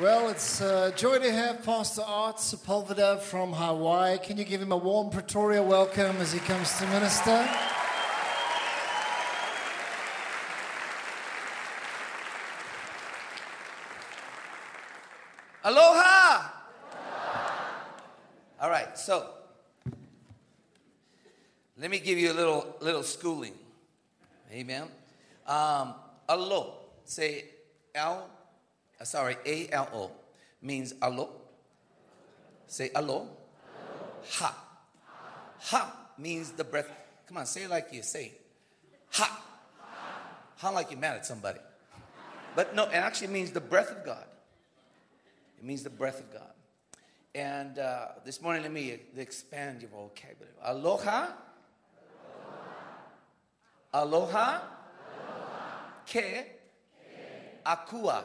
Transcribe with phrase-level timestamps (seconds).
[0.00, 4.16] Well, it's a joy to have Pastor Art Sepulveda from Hawaii.
[4.18, 7.32] Can you give him a warm Pretoria welcome as he comes to minister?
[15.64, 16.48] Aloha!
[18.60, 19.30] All right, so
[21.76, 23.54] let me give you a little little schooling.
[24.52, 24.84] Amen.
[25.44, 25.94] Um,
[26.28, 26.74] alo,
[27.04, 27.46] say
[27.96, 28.30] L,
[29.00, 30.10] uh, sorry, A L O
[30.62, 31.30] means alo.
[32.66, 33.28] Say alo.
[34.38, 34.64] Ha.
[35.60, 36.90] Ha means the breath.
[37.26, 38.32] Come on, say it like you say.
[39.12, 39.42] Ha.
[40.56, 41.60] Ha like you're mad at somebody.
[42.56, 44.24] But no, it actually means the breath of God.
[45.58, 46.52] It means the breath of God.
[47.34, 50.54] And uh, this morning, let me expand your vocabulary.
[50.64, 51.28] Aloha.
[53.92, 54.60] Aloha.
[56.06, 56.46] Ke.
[57.64, 58.24] Akua.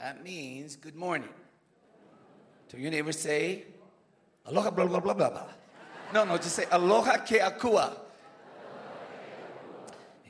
[0.00, 1.28] That means good morning.
[2.68, 3.64] To your neighbor, say,
[4.46, 5.48] Aloha, blah, blah, blah, blah, blah.
[6.14, 7.96] No, no, just say, Aloha ke akua.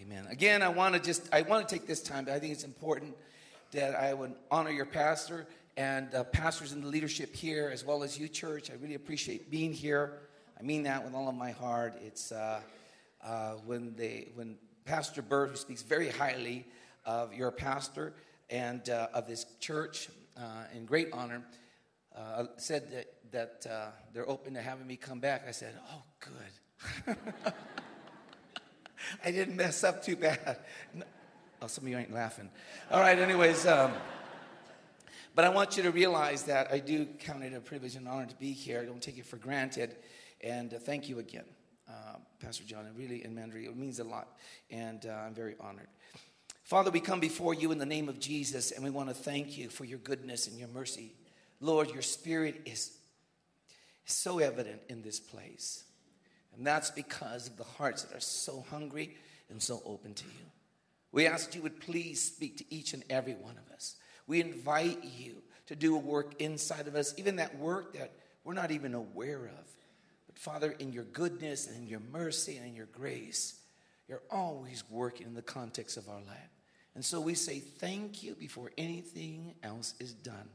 [0.01, 0.27] Amen.
[0.31, 2.65] Again, I want to just, I want to take this time, but I think it's
[2.65, 3.15] important
[3.73, 5.47] that I would honor your pastor
[5.77, 8.71] and uh, pastors in the leadership here, as well as you, church.
[8.71, 10.21] I really appreciate being here.
[10.59, 12.01] I mean that with all of my heart.
[12.03, 12.61] It's uh,
[13.23, 16.67] uh, when they, when Pastor Bird, who speaks very highly
[17.05, 18.15] of your pastor
[18.51, 21.43] and uh, of this church uh, in great honor,
[22.17, 25.45] uh, said that, that uh, they're open to having me come back.
[25.47, 27.17] I said, "Oh, good."
[29.25, 30.59] I didn't mess up too bad.
[30.95, 31.05] No.
[31.61, 32.51] Oh, some of you ain't laughing.
[32.91, 33.67] All right, anyways.
[33.67, 33.93] Um,
[35.35, 38.27] but I want you to realize that I do count it a privilege and honor
[38.27, 38.81] to be here.
[38.81, 39.97] I don't take it for granted.
[40.41, 41.45] And uh, thank you again,
[41.89, 43.65] uh, Pastor John, and really, and Mandri.
[43.65, 44.37] It means a lot.
[44.71, 45.89] And uh, I'm very honored.
[46.69, 49.57] Father, we come before you in the name of Jesus, and we want to thank
[49.57, 51.15] you for your goodness and your mercy.
[51.63, 52.93] Lord, your spirit is
[54.05, 55.85] so evident in this place.
[56.55, 59.17] And that's because of the hearts that are so hungry
[59.49, 60.45] and so open to you.
[61.11, 63.97] We ask you would please speak to each and every one of us.
[64.27, 65.37] We invite you
[65.69, 68.13] to do a work inside of us, even that work that
[68.45, 69.71] we're not even aware of.
[70.27, 73.59] But Father, in your goodness and in your mercy and in your grace,
[74.07, 76.58] you're always working in the context of our life.
[76.99, 80.49] And so we say thank you before anything else is done,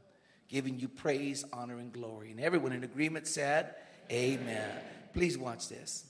[0.46, 2.32] giving you praise, honor, and glory.
[2.32, 3.74] And everyone in agreement said,
[4.12, 4.70] Amen.
[5.14, 6.04] Please watch this.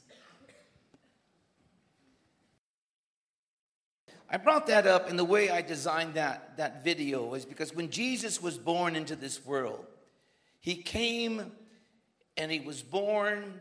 [4.28, 7.91] I brought that up in the way I designed that, that video is because when
[7.91, 9.87] Jesus was born into this world,
[10.59, 11.53] he came
[12.37, 13.61] and he was born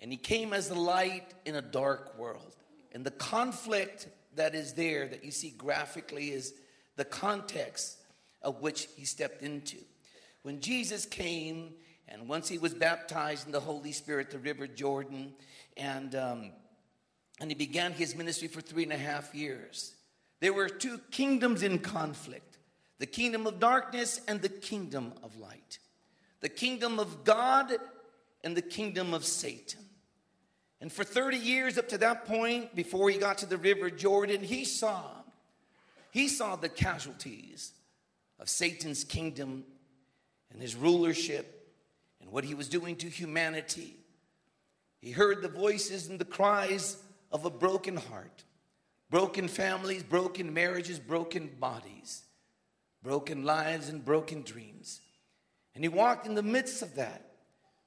[0.00, 2.56] and he came as the light in a dark world.
[2.90, 6.54] And the conflict that is there that you see graphically is
[6.96, 7.98] the context
[8.42, 9.76] of which he stepped into.
[10.42, 11.74] When Jesus came
[12.08, 15.34] and once he was baptized in the Holy Spirit, the River Jordan,
[15.76, 16.52] and, um,
[17.40, 19.94] and he began his ministry for three and a half years.
[20.40, 22.44] There were two kingdoms in conflict
[22.98, 25.78] the kingdom of darkness and the kingdom of light,
[26.40, 27.72] the kingdom of God
[28.42, 29.87] and the kingdom of Satan.
[30.80, 34.42] And for 30 years up to that point, before he got to the river Jordan,
[34.42, 35.02] he saw,
[36.10, 37.72] he saw the casualties
[38.38, 39.64] of Satan's kingdom
[40.52, 41.74] and his rulership
[42.20, 43.96] and what he was doing to humanity.
[45.00, 46.96] He heard the voices and the cries
[47.32, 48.44] of a broken heart
[49.10, 52.24] broken families, broken marriages, broken bodies,
[53.02, 55.00] broken lives, and broken dreams.
[55.74, 57.24] And he walked in the midst of that.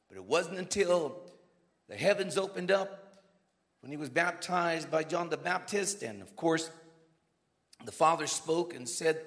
[0.08, 1.22] But it wasn't until
[1.92, 3.20] the heavens opened up
[3.82, 6.04] when he was baptized by John the Baptist.
[6.04, 6.72] And of course,
[7.84, 9.20] the Father spoke and said,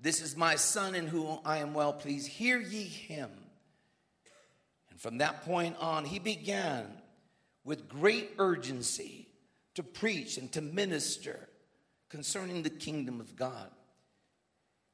[0.00, 2.28] This is my Son in whom I am well pleased.
[2.28, 3.28] Hear ye him.
[4.90, 6.86] And from that point on, he began
[7.64, 9.28] with great urgency
[9.74, 11.50] to preach and to minister
[12.08, 13.70] concerning the kingdom of God.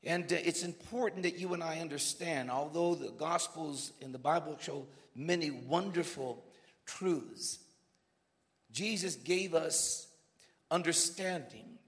[0.02, 4.56] And uh, it's important that you and I understand, although the Gospels in the Bible
[4.60, 6.42] show many wonderful
[6.88, 7.58] truths,
[8.72, 10.08] Jesus gave us
[10.70, 11.78] understanding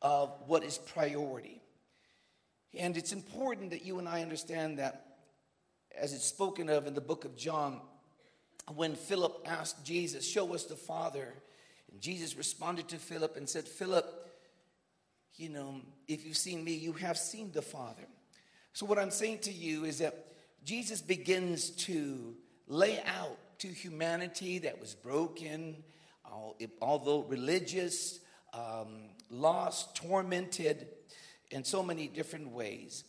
[0.00, 1.60] of what is priority.
[2.76, 5.06] And it's important that you and I understand that,
[5.96, 7.80] as it's spoken of in the book of John,
[8.74, 11.34] when Philip asked Jesus, Show us the Father,
[11.92, 14.04] and Jesus responded to Philip and said, Philip,
[15.36, 18.06] you know, if you've seen me, you have seen the Father.
[18.72, 20.26] So, what I'm saying to you is that
[20.64, 22.34] Jesus begins to
[22.66, 25.82] lay out to humanity that was broken,
[26.82, 28.20] although religious,
[28.52, 30.86] um, lost, tormented
[31.50, 33.04] in so many different ways.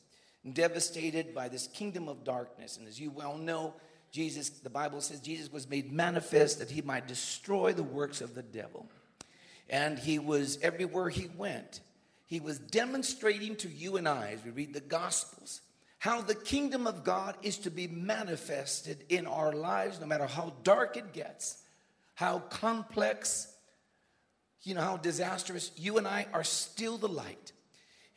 [0.54, 2.78] devastated by this kingdom of darkness.
[2.78, 3.74] And as you well know,
[4.12, 8.36] Jesus, the Bible says Jesus was made manifest that he might destroy the works of
[8.36, 8.86] the devil.
[9.70, 11.82] And he was everywhere he went,
[12.28, 15.62] he was demonstrating to you and I, as we read the Gospels,
[16.06, 20.54] how the kingdom of God is to be manifested in our lives, no matter how
[20.62, 21.64] dark it gets,
[22.14, 23.52] how complex,
[24.62, 25.72] you know, how disastrous.
[25.76, 27.54] You and I are still the light.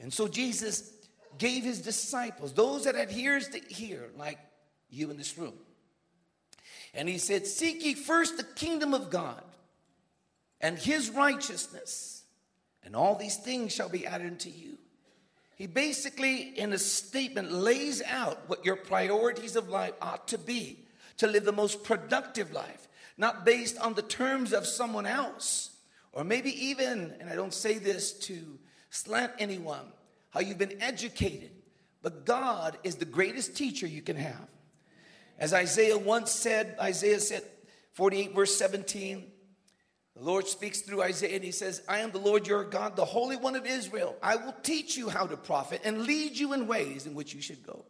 [0.01, 0.93] And so Jesus
[1.39, 4.39] gave his disciples, those that had ears to hear, like
[4.91, 5.55] you in this room.
[6.93, 9.43] And he said, Seek ye first the kingdom of God
[10.61, 12.23] and his righteousness,
[12.85, 14.77] and all these things shall be added unto you.
[15.59, 20.85] He basically, in a statement, lays out what your priorities of life ought to be
[21.17, 25.71] to live the most productive life, not based on the terms of someone else,
[26.13, 28.57] or maybe even, and I don't say this to
[28.91, 29.93] slant anyone,
[30.31, 31.51] how you've been educated,
[32.03, 34.49] but God is the greatest teacher you can have.
[35.41, 37.43] As Isaiah once said, Isaiah said,
[37.95, 39.25] 48 verse 17,
[40.19, 43.05] the Lord speaks through Isaiah and he says, I am the Lord your God, the
[43.05, 44.17] Holy One of Israel.
[44.21, 47.41] I will teach you how to profit and lead you in ways in which you
[47.41, 47.85] should go.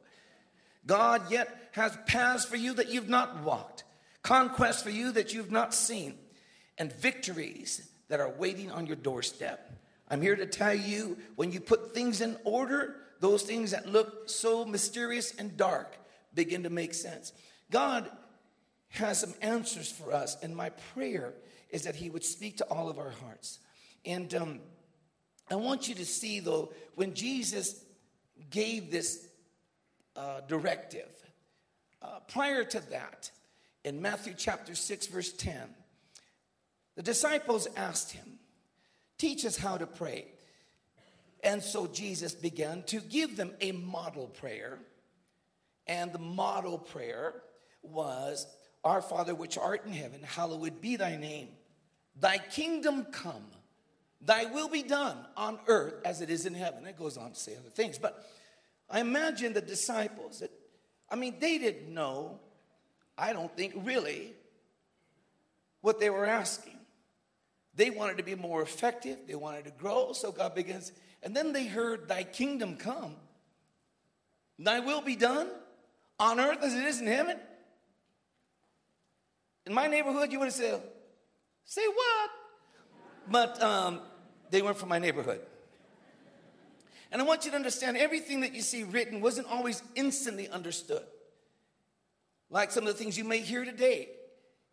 [0.86, 3.84] God yet has paths for you that you've not walked,
[4.22, 6.18] conquests for you that you've not seen,
[6.76, 9.70] and victories that are waiting on your doorstep.
[10.10, 14.28] I'm here to tell you when you put things in order, those things that look
[14.28, 15.96] so mysterious and dark
[16.34, 17.32] begin to make sense.
[17.70, 18.10] God
[18.90, 21.32] has some answers for us, and my prayer
[21.70, 23.58] is that He would speak to all of our hearts.
[24.04, 24.60] And um,
[25.50, 27.84] I want you to see, though, when Jesus
[28.50, 29.26] gave this
[30.16, 31.08] uh, directive,
[32.02, 33.30] uh, prior to that,
[33.84, 35.56] in Matthew chapter 6, verse 10,
[36.96, 38.38] the disciples asked him,
[39.18, 40.26] Teach us how to pray.
[41.42, 44.78] And so Jesus began to give them a model prayer.
[45.86, 47.42] And the model prayer
[47.82, 48.46] was,
[48.84, 51.48] Our Father which art in heaven, hallowed be thy name.
[52.20, 53.44] Thy kingdom come,
[54.20, 56.86] thy will be done on earth as it is in heaven.
[56.86, 57.98] It goes on to say other things.
[57.98, 58.26] But
[58.90, 60.50] I imagine the disciples that,
[61.10, 62.40] I mean, they didn't know,
[63.16, 64.32] I don't think really,
[65.80, 66.74] what they were asking.
[67.74, 70.92] They wanted to be more effective, they wanted to grow, so God begins.
[71.22, 73.14] And then they heard, Thy kingdom come,
[74.58, 75.48] Thy will be done
[76.18, 77.38] on earth as it is in heaven.
[79.66, 80.82] In my neighborhood, you would have said,
[81.68, 82.30] Say what?
[83.30, 84.00] But um,
[84.50, 85.42] they weren't from my neighborhood.
[87.12, 91.02] And I want you to understand everything that you see written wasn't always instantly understood.
[92.48, 94.08] Like some of the things you may hear today.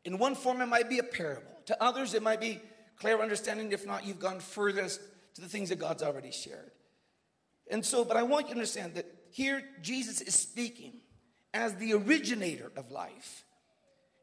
[0.06, 1.51] In one form, it might be a parable.
[1.65, 2.62] To others, it might be
[2.97, 3.74] clear understanding.
[3.74, 5.01] If not, you've gone furthest
[5.33, 6.71] to the things that God's already shared.
[7.69, 11.01] And so, but I want you to understand that here Jesus is speaking
[11.53, 13.44] as the originator of life.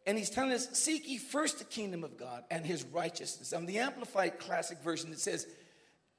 [0.06, 3.52] And he's telling us, seek ye first the kingdom of God and his righteousness.
[3.52, 5.46] On the Amplified Classic Version, it says,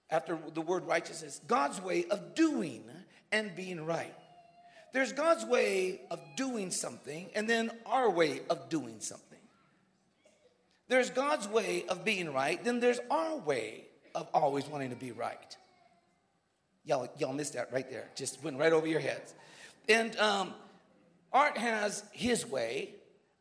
[0.10, 2.84] after the word righteousness, God's way of doing
[3.32, 4.14] and being right.
[4.94, 9.40] There's God's way of doing something, and then our way of doing something.
[10.88, 15.12] There's God's way of being right, then there's our way of always wanting to be
[15.12, 15.58] right.
[16.86, 18.10] Y'all, y'all missed that right there.
[18.16, 19.34] Just went right over your heads.
[19.90, 20.54] And um,
[21.32, 22.90] Art has his way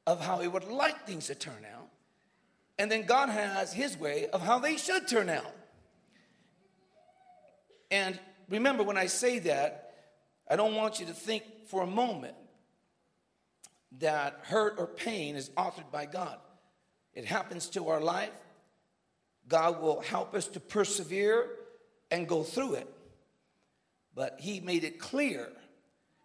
[0.06, 1.88] of how he would like things to turn out.
[2.78, 5.54] And then God has his way of how they should turn out.
[7.90, 8.18] And
[8.48, 9.94] remember, when I say that,
[10.50, 12.34] I don't want you to think for a moment
[13.98, 16.38] that hurt or pain is authored by God
[17.14, 18.32] it happens to our life,
[19.48, 21.46] God will help us to persevere
[22.10, 22.88] and go through it.
[24.14, 25.48] But he made it clear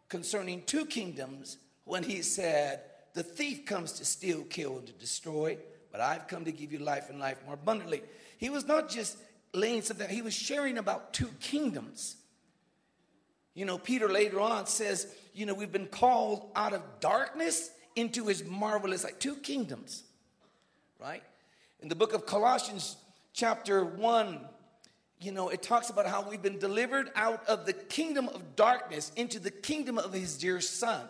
[0.10, 2.82] concerning two kingdoms when he said,
[3.18, 5.58] The thief comes to steal, kill, and to destroy,
[5.92, 8.04] but I've come to give you life and life more abundantly.
[8.38, 9.18] He was not just
[9.56, 12.18] laying something, he was sharing about two kingdoms.
[13.56, 18.28] You know, Peter later on says, You know, we've been called out of darkness into
[18.28, 20.04] his marvelous, like two kingdoms
[21.00, 21.24] right?
[21.80, 22.98] In the book of Colossians,
[23.34, 24.40] chapter 1,
[25.20, 29.12] you know, it talks about how we've been delivered out of the kingdom of darkness
[29.16, 31.06] into the kingdom of his dear son.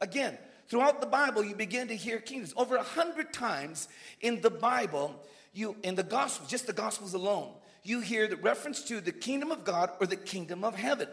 [0.00, 0.36] Again,
[0.68, 2.54] throughout the Bible, you begin to hear kingdoms.
[2.56, 3.88] Over a hundred times
[4.20, 5.14] in the Bible,
[5.52, 9.50] you in the Gospels, just the Gospels alone, you hear the reference to the kingdom
[9.50, 11.08] of God or the kingdom of heaven.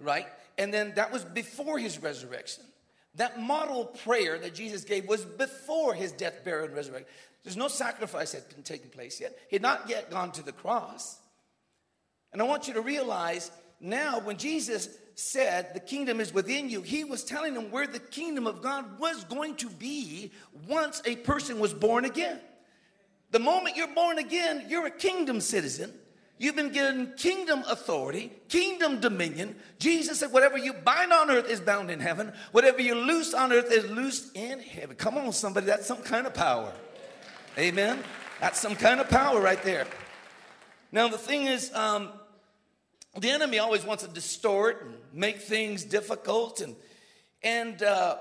[0.00, 0.26] Right?
[0.56, 2.64] And then that was before his resurrection.
[3.14, 7.08] That model prayer that Jesus gave was before his death, burial, and resurrection.
[7.42, 9.38] There's no sacrifice had been taken place yet.
[9.48, 11.18] He had not yet gone to the cross.
[12.32, 16.82] And I want you to realize now when Jesus said the kingdom is within you,
[16.82, 20.30] he was telling them where the kingdom of God was going to be
[20.68, 22.40] once a person was born again.
[23.30, 25.92] The moment you're born again, you're a kingdom citizen.
[26.38, 29.56] You've been given kingdom authority, kingdom dominion.
[29.80, 33.52] Jesus said, Whatever you bind on earth is bound in heaven, whatever you loose on
[33.52, 34.94] earth is loosed in heaven.
[34.94, 36.72] Come on, somebody, that's some kind of power.
[37.58, 37.98] Amen.
[38.40, 39.88] That's some kind of power right there.
[40.92, 42.10] Now, the thing is, um,
[43.20, 46.60] the enemy always wants to distort and make things difficult.
[46.60, 46.76] And,
[47.42, 48.18] and uh,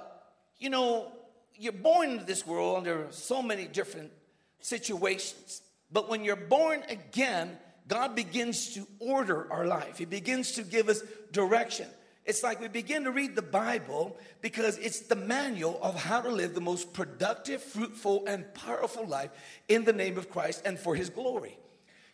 [0.60, 1.12] you know,
[1.56, 4.12] you're born into this world under so many different
[4.60, 5.62] situations.
[5.92, 10.90] But when you're born again, God begins to order our life, He begins to give
[10.90, 11.02] us
[11.32, 11.88] direction.
[12.26, 16.30] It's like we begin to read the Bible because it's the manual of how to
[16.30, 19.32] live the most productive, fruitful, and powerful life
[19.70, 21.58] in the name of Christ and for His glory.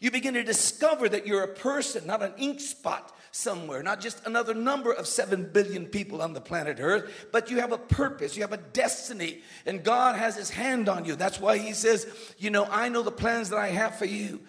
[0.04, 4.28] You begin to discover that you're a person, not an ink spot somewhere, not just
[4.28, 8.36] another number of 7 billion people on the planet Earth, but you have a purpose,
[8.36, 11.16] you have a destiny, and God has His hand on you.
[11.16, 12.06] That's why He says,
[12.38, 14.42] You know, I know the plans that I have for you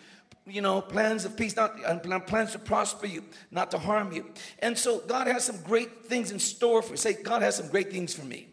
[0.44, 4.26] you know, plans of peace, not uh, plans to prosper you, not to harm you.
[4.58, 6.96] And so God has some great things in store for.
[6.98, 8.48] Say, God has some great things for me.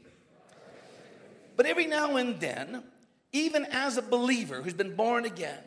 [1.58, 2.84] But every now and then,
[3.34, 5.58] even as a believer who's been born again,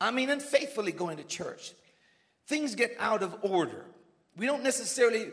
[0.00, 1.72] I mean, unfaithfully going to church,
[2.46, 3.84] things get out of order.
[4.36, 5.30] We don't necessarily,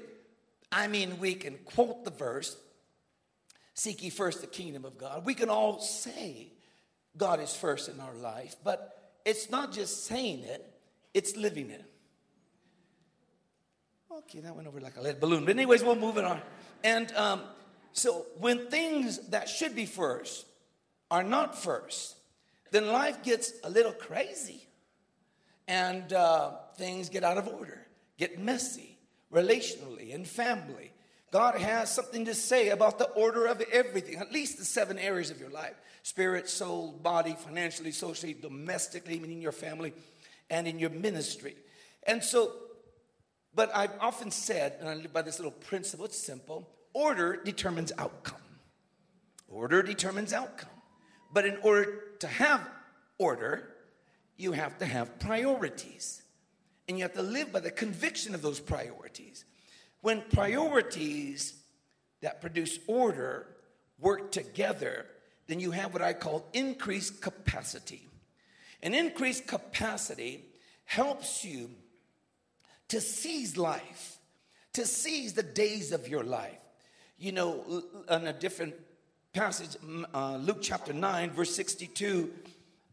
[0.72, 2.58] I mean, we can quote the verse,
[3.74, 5.26] seek ye first the kingdom of God.
[5.26, 6.48] We can all say
[7.16, 10.66] God is first in our life, but it's not just saying it,
[11.14, 11.86] it's living it.
[14.12, 15.46] Okay, that went over like a lead balloon.
[15.46, 16.42] But, anyways, we'll move it on.
[16.84, 17.42] And um,
[17.92, 20.46] so, when things that should be first
[21.12, 22.16] are not first,
[22.72, 24.68] then life gets a little crazy
[25.68, 27.86] and uh, things get out of order,
[28.18, 28.98] get messy
[29.34, 30.92] relationally and family.
[31.32, 35.32] God has something to say about the order of everything, at least the seven areas
[35.32, 39.92] of your life spirit, soul, body, financially, socially, domestically, meaning your family,
[40.52, 41.56] and in your ministry.
[42.04, 42.52] And so,
[43.56, 47.92] but I've often said, and I live by this little principle, it's simple order determines
[47.98, 48.38] outcome.
[49.48, 50.70] Order determines outcome.
[51.34, 52.68] But in order to have
[53.18, 53.70] order,
[54.38, 56.22] you have to have priorities.
[56.88, 59.46] And you have to live by the conviction of those priorities.
[60.02, 61.56] When priorities
[62.22, 63.48] that produce order
[64.00, 65.08] work together,
[65.48, 68.08] then you have what I call increased capacity.
[68.84, 70.46] An increased capacity
[70.84, 71.72] helps you
[72.90, 74.20] to seize life,
[74.74, 76.60] to seize the days of your life.
[77.18, 78.76] You know, on a different
[79.36, 79.76] passage,
[80.14, 82.32] uh, Luke chapter 9, verse 62,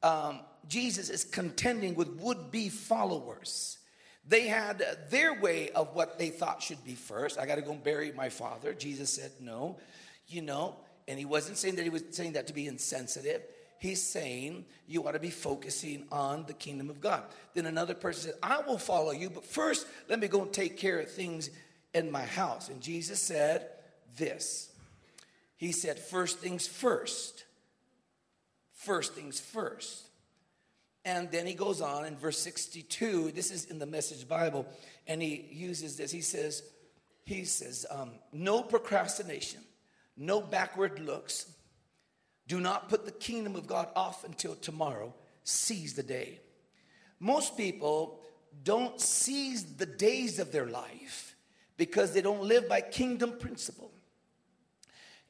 [0.03, 3.79] um, Jesus is contending with would be followers.
[4.27, 7.39] They had their way of what they thought should be first.
[7.39, 8.75] I got to go and bury my father.
[8.75, 9.79] Jesus said, No.
[10.27, 13.43] You know, and he wasn't saying that he was saying that to be insensitive.
[13.79, 17.23] He's saying you ought to be focusing on the kingdom of God.
[17.55, 20.77] Then another person said, I will follow you, but first let me go and take
[20.77, 21.51] care of things
[21.95, 22.69] in my house.
[22.69, 23.69] And Jesus said
[24.17, 24.72] this
[25.63, 27.45] He said, First things first.
[28.73, 30.09] First things first.
[31.05, 33.31] And then he goes on in verse 62.
[33.31, 34.67] This is in the Message Bible,
[35.07, 36.11] and he uses this.
[36.11, 36.65] He says,
[37.25, 39.61] he says, um, no procrastination
[40.17, 41.47] no backward looks.
[42.49, 45.15] Do not put the kingdom of God off until tomorrow.
[45.45, 46.41] Seize the day.
[47.21, 48.21] Most people
[48.65, 51.37] don't seize the days of their life
[51.77, 53.92] because they don't live by kingdom principle.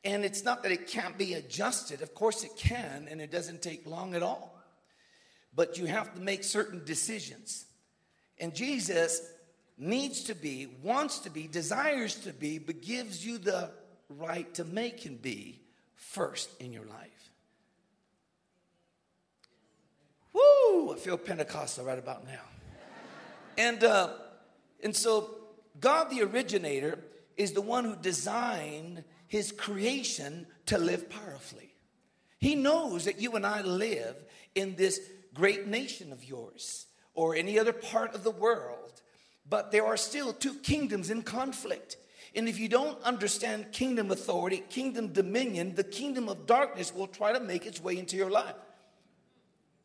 [0.04, 3.62] And it's not that it can't be adjusted, of course it can, and it doesn't
[3.62, 4.59] take long at all.
[5.54, 7.66] But you have to make certain decisions.
[8.38, 9.21] And Jesus
[9.78, 13.71] needs to be, wants to be, desires to be, but gives you the
[14.09, 15.61] right to make him be
[15.94, 17.30] first in your life.
[20.32, 20.92] Woo!
[20.92, 22.40] I feel Pentecostal right about now.
[23.59, 24.09] And, uh,
[24.82, 25.37] and so,
[25.78, 26.99] God the originator
[27.37, 31.73] is the one who designed his creation to live powerfully.
[32.39, 34.15] He knows that you and I live
[34.55, 35.01] in this
[35.33, 36.85] great nation of yours
[37.15, 39.01] or any other part of the world,
[39.49, 41.97] but there are still two kingdoms in conflict.
[42.35, 47.33] And if you don't understand kingdom authority, kingdom dominion, the kingdom of darkness will try
[47.33, 48.55] to make its way into your life.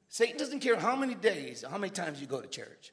[0.10, 2.92] Satan doesn't care how many days, how many times you go to church.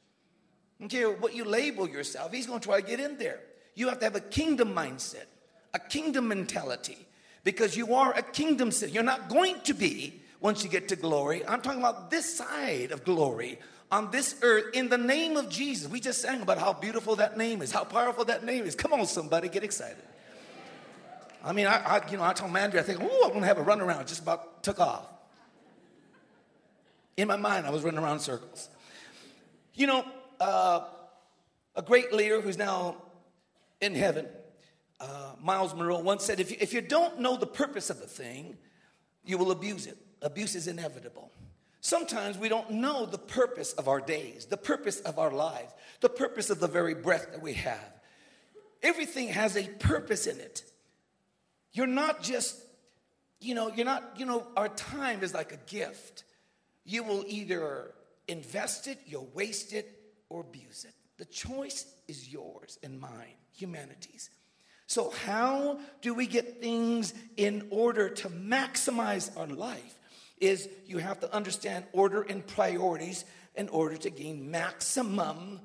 [0.79, 2.33] Doesn't care what you label yourself.
[2.33, 3.41] He's going to try to get in there.
[3.75, 5.27] You have to have a kingdom mindset,
[5.75, 6.97] a kingdom mentality,
[7.43, 8.95] because you are a kingdom citizen.
[8.95, 11.45] You're not going to be once you get to glory.
[11.47, 13.59] I'm talking about this side of glory
[13.91, 15.91] on this earth in the name of Jesus.
[15.91, 18.75] We just sang about how beautiful that name is, how powerful that name is.
[18.75, 20.03] Come on, somebody, get excited.
[21.45, 23.59] I mean, I, I you know, I told Mandy, I think, oh, I'm gonna have
[23.59, 24.09] a run around.
[24.09, 25.07] Just about took off.
[27.17, 28.69] In my mind, I was running around circles.
[29.75, 30.05] You know,
[30.41, 30.81] uh,
[31.77, 32.97] a great leader who's now
[33.81, 34.27] in heaven,
[35.01, 38.07] uh, Myles Munroe, once said, if you, if you don't know the purpose of a
[38.07, 38.57] thing,
[39.25, 39.97] you will abuse it.
[40.23, 41.31] Abuse is inevitable.
[41.81, 46.09] Sometimes we don't know the purpose of our days, the purpose of our lives, the
[46.09, 47.93] purpose of the very breath that we have.
[48.83, 50.63] Everything has a purpose in it.
[51.73, 52.59] You're not just,
[53.41, 56.25] you know, you're not, you know, our time is like a gift.
[56.85, 57.93] You will either
[58.29, 59.91] invest it, you'll waste it,
[60.31, 60.95] or abuse it.
[61.19, 64.31] The choice is yours and mine, humanity's.
[64.87, 69.99] So, how do we get things in order to maximize our life?
[70.45, 73.25] is you have to understand order and priorities
[73.55, 75.61] in order to gain maximum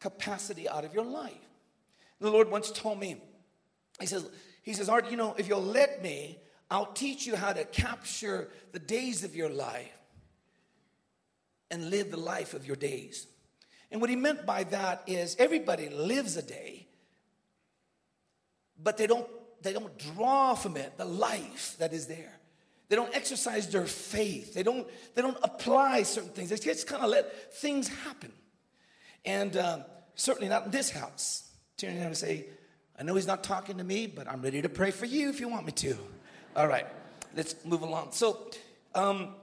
[0.00, 1.32] capacity out of your life.
[2.20, 3.16] The Lord once told me,
[4.00, 4.28] He says,
[4.62, 6.38] He says, Art, you know, if you'll let me,
[6.70, 9.92] I'll teach you how to capture the days of your life
[11.70, 13.26] and live the life of your days.
[13.90, 16.83] And what he meant by that is everybody lives a day,
[18.84, 19.26] but they don't
[19.64, 22.38] they don't draw from it the life that is there.
[22.88, 24.54] They don't exercise their faith.
[24.54, 26.50] They don't, they don't apply certain things.
[26.50, 28.30] They just kind of let things happen.
[29.24, 31.50] And um, certainly not in this house.
[31.78, 32.44] Turn around and say,
[32.98, 35.40] I know he's not talking to me, but I'm ready to pray for you if
[35.40, 35.96] you want me to.
[36.54, 36.86] All right,
[37.34, 38.12] let's move along.
[38.12, 38.50] So,
[38.94, 39.34] um,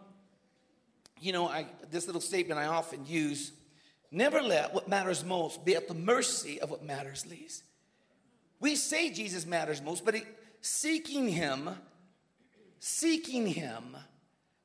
[1.19, 3.51] you know, I, this little statement I often use
[4.11, 7.63] never let what matters most be at the mercy of what matters least.
[8.61, 10.15] We say Jesus matters most, but
[10.61, 11.69] seeking him
[12.81, 13.95] seeking Him,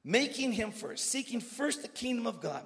[0.03, 2.65] making Him first, seeking first the kingdom of God.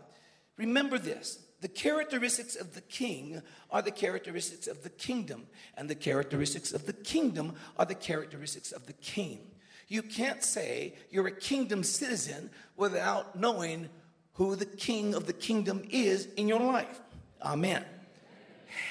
[0.56, 5.46] Remember this the characteristics of the king are the characteristics of the kingdom,
[5.76, 9.40] and the characteristics of the kingdom are the characteristics of the king.
[9.88, 13.88] You can't say you're a kingdom citizen without knowing
[14.34, 17.00] who the king of the kingdom is in your life.
[17.42, 17.84] Amen.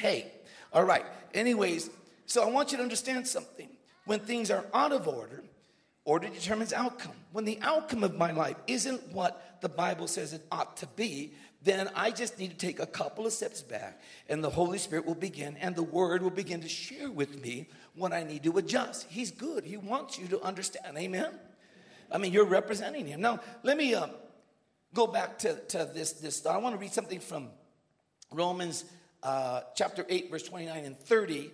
[0.01, 0.29] Hey,
[0.73, 1.05] all right.
[1.33, 1.89] Anyways,
[2.29, 3.69] so I want you to understand something.
[4.05, 5.43] When things are out of order,
[6.09, 7.13] Order determines outcome.
[7.33, 11.33] When the outcome of my life isn't what the Bible says it ought to be,
[11.61, 15.05] then I just need to take a couple of steps back, and the Holy Spirit
[15.05, 18.57] will begin, and the Word will begin to share with me what I need to
[18.57, 19.05] adjust.
[19.07, 19.65] He's good.
[19.65, 20.97] He wants you to understand.
[20.97, 21.31] Amen.
[22.11, 23.21] I mean, you're representing Him.
[23.21, 24.09] Now, let me um,
[24.95, 26.43] go back to, to this, this.
[26.43, 27.49] I want to read something from
[28.31, 28.83] Romans
[29.21, 31.51] uh, chapter 8, verse 29 and 30.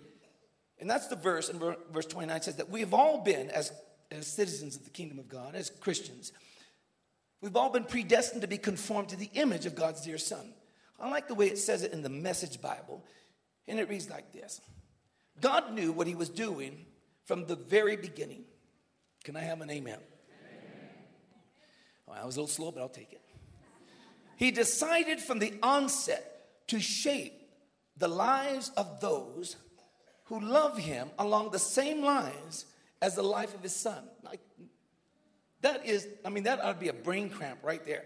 [0.78, 1.60] And that's the verse, and
[1.90, 3.72] verse 29 says that we have all been, as
[4.10, 6.32] as citizens of the kingdom of God, as Christians,
[7.40, 10.52] we've all been predestined to be conformed to the image of God's dear Son.
[10.98, 13.04] I like the way it says it in the Message Bible,
[13.68, 14.60] and it reads like this
[15.40, 16.86] God knew what he was doing
[17.24, 18.44] from the very beginning.
[19.24, 19.98] Can I have an amen?
[19.98, 20.00] amen.
[22.06, 23.20] Well, I was a little slow, but I'll take it.
[24.36, 27.32] He decided from the onset to shape
[27.96, 29.56] the lives of those
[30.26, 32.66] who love him along the same lines
[33.00, 34.02] as the life of his son.
[34.22, 34.40] Like,
[35.62, 38.04] that is, I mean, that ought to be a brain cramp right there.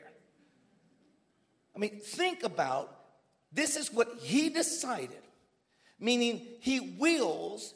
[1.74, 2.94] I mean, think about
[3.52, 5.22] this is what he decided,
[5.98, 7.74] meaning he wills.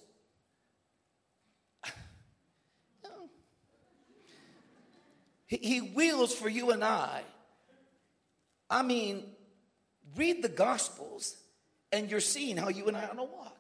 [5.47, 7.23] he, wills for you and I.
[8.69, 9.25] I mean,
[10.17, 11.37] read the Gospels
[11.93, 13.54] and you're seeing how you and I are a walk.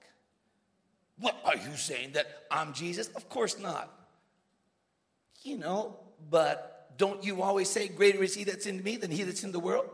[1.18, 3.09] What are you saying that I'm Jesus?
[3.09, 3.90] Of course not.
[5.42, 5.96] You know,
[6.31, 9.53] but don't you always say, Greater is he that's in me than he that's in
[9.53, 9.88] the world?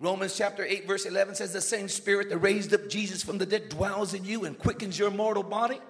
[0.00, 3.46] Romans chapter 8, verse 11 says, The same spirit that raised up Jesus from the
[3.46, 5.80] dead dwells in you and quickens your mortal body.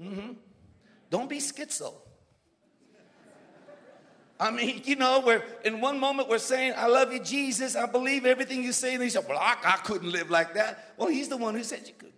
[0.00, 0.32] Mm-hmm.
[1.10, 1.94] Don't be schizo.
[4.40, 7.76] I mean, you know, we're in one moment we're saying, I love you, Jesus.
[7.76, 8.94] I believe everything you say.
[8.94, 10.92] And he said, Well, I, I couldn't live like that.
[10.96, 12.12] Well, he's the one who said you could.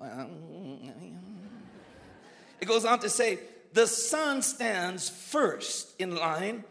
[2.60, 3.38] It goes on to say,
[3.72, 6.64] the Son stands first in line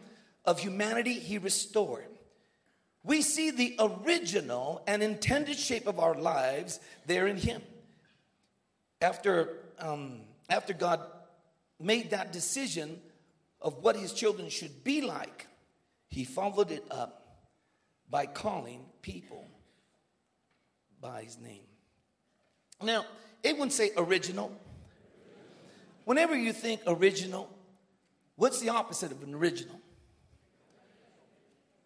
[0.44, 2.06] of humanity he restored.
[3.02, 7.62] We see the original and intended shape of our lives there in him.
[9.00, 11.00] After, um, after God
[11.80, 13.00] made that decision
[13.60, 15.46] of what his children should be like,
[16.08, 17.20] he followed it up
[18.08, 19.46] by calling people
[21.00, 21.62] by his name.
[22.82, 23.04] Now,
[23.42, 24.52] it wouldn't say original.
[26.04, 27.48] Whenever you think original,
[28.36, 29.80] what's the opposite of an original?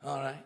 [0.04, 0.44] All right.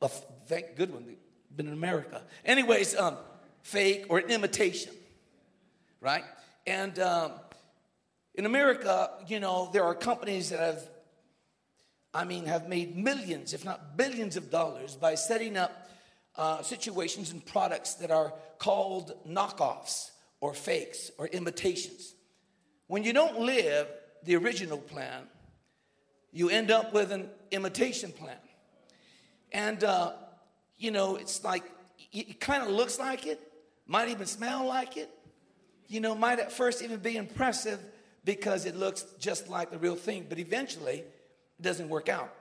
[0.00, 1.16] A fake, good one.
[1.54, 2.22] Been in America.
[2.44, 3.16] Anyways, um,
[3.62, 4.92] fake or an imitation,
[6.00, 6.24] right?
[6.66, 7.32] And um,
[8.34, 10.88] in America, you know, there are companies that have,
[12.14, 15.88] I mean, have made millions, if not billions of dollars by setting up
[16.36, 22.14] uh, situations and products that are called knockoffs or fakes or imitations.
[22.86, 23.86] When you don't live
[24.24, 25.24] the original plan,
[26.32, 28.36] you end up with an imitation plan.
[29.52, 30.12] And, uh,
[30.78, 31.64] you know, it's like,
[32.12, 33.40] it kind of looks like it,
[33.86, 35.10] might even smell like it,
[35.88, 37.78] you know, might at first even be impressive
[38.24, 42.32] because it looks just like the real thing, but eventually it doesn't work out.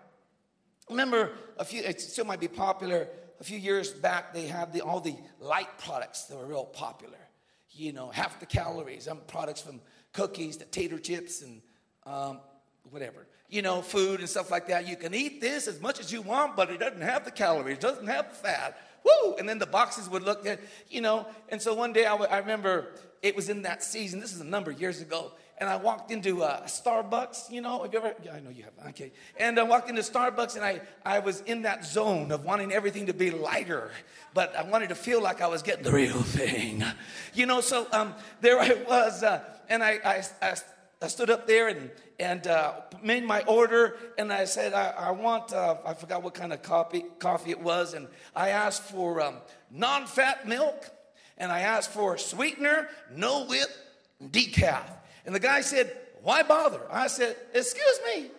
[0.89, 3.08] Remember, a few, it still might be popular.
[3.39, 7.17] A few years back, they had the, all the light products that were real popular.
[7.72, 9.80] You know, half the calories, um, products from
[10.12, 11.62] cookies to tater chips and
[12.06, 12.39] um,
[12.89, 14.88] whatever, you know, food and stuff like that.
[14.88, 17.78] You can eat this as much as you want, but it doesn't have the calories,
[17.78, 18.78] doesn't have the fat.
[19.04, 19.36] Woo!
[19.38, 21.26] And then the boxes would look at, you know.
[21.50, 22.89] And so one day I, w- I remember
[23.22, 24.20] it was in that season.
[24.20, 25.32] This is a number of years ago.
[25.62, 28.15] And I walked into uh, Starbucks, you know, have you ever?
[28.24, 28.74] Yeah, I know you have.
[28.89, 29.12] Okay.
[29.38, 33.06] And I walked into Starbucks and I, I was in that zone of wanting everything
[33.06, 33.91] to be lighter,
[34.34, 36.84] but I wanted to feel like I was getting the real thing.
[37.36, 40.56] You know, so um, there I was, uh, and I, I, I
[41.04, 45.12] I stood up there and, and uh, made my order, and I said, I, I
[45.12, 49.19] want, uh, I forgot what kind of coffee, coffee it was, and I asked for
[49.19, 49.38] um,
[49.71, 50.89] non fat milk,
[51.39, 53.69] and I asked for sweetener, no whip,
[54.24, 55.01] decaf.
[55.26, 56.82] And the guy said, Why bother?
[56.90, 58.32] I said, Excuse me.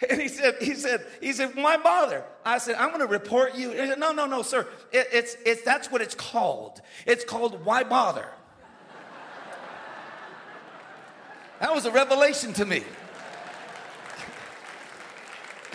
[0.08, 2.24] And he said, he said, he said, why bother?
[2.44, 3.70] I said, I'm going to report you.
[3.70, 4.66] He said, no, no, no, sir.
[4.92, 6.80] It, it's, it's, that's what it's called.
[7.06, 8.26] It's called why bother.
[11.60, 12.82] That was a revelation to me.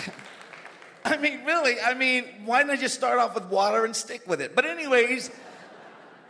[1.06, 4.28] I mean, really, I mean, why didn't I just start off with water and stick
[4.28, 4.56] with it?
[4.56, 5.30] But, anyways,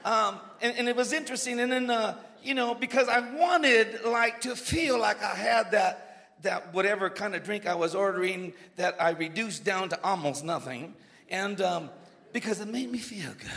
[0.03, 1.59] um, and, and, it was interesting.
[1.59, 6.31] And then, uh, you know, because I wanted like to feel like I had that,
[6.41, 10.93] that whatever kind of drink I was ordering that I reduced down to almost nothing.
[11.29, 11.89] And um,
[12.33, 13.49] because it made me feel good,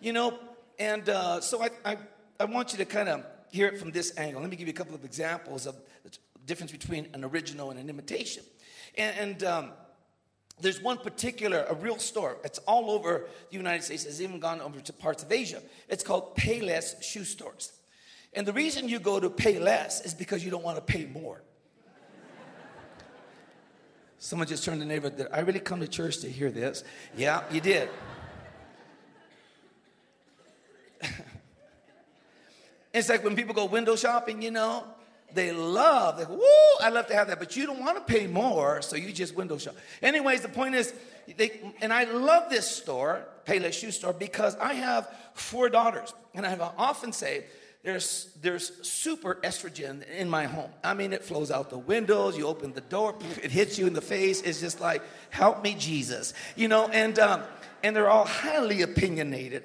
[0.00, 0.38] you know.
[0.78, 1.98] And uh, so I, I,
[2.38, 4.40] I want you to kind of hear it from this angle.
[4.40, 6.10] Let me give you a couple of examples of the
[6.46, 8.42] difference between an original and an imitation.
[8.96, 9.72] And, and um,
[10.60, 12.36] there's one particular, a real store.
[12.44, 14.04] It's all over the United States.
[14.04, 15.62] It's even gone over to parts of Asia.
[15.88, 17.72] It's called Payless Shoe Stores.
[18.32, 21.06] And the reason you go to pay less is because you don't want to pay
[21.06, 21.42] more.
[24.18, 25.10] Someone just turned to the neighbor.
[25.10, 26.84] Did I really come to church to hear this?
[27.16, 27.88] Yeah, you did.
[32.92, 34.84] It's like when people go window shopping, you know,
[35.34, 36.40] they love, they woo,
[36.80, 39.34] I love to have that, but you don't want to pay more, so you just
[39.34, 39.74] window shop.
[40.02, 40.92] Anyways, the point is,
[41.36, 46.46] they, and I love this store, Payless Shoe Store, because I have four daughters, and
[46.46, 47.44] I often say,
[47.82, 50.70] there's, there's super estrogen in my home.
[50.84, 53.94] I mean, it flows out the windows, you open the door, it hits you in
[53.94, 54.42] the face.
[54.42, 56.34] It's just like, help me, Jesus.
[56.56, 57.42] You know, and, um,
[57.82, 59.64] and they're all highly opinionated.